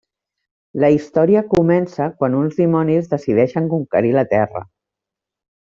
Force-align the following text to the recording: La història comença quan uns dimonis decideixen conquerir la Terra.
La 0.83 0.89
història 0.93 1.43
comença 1.51 2.09
quan 2.23 2.39
uns 2.39 2.59
dimonis 2.63 3.13
decideixen 3.15 3.69
conquerir 3.77 4.15
la 4.21 4.29
Terra. 4.37 4.69